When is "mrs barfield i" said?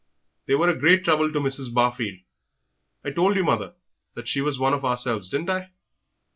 1.39-3.11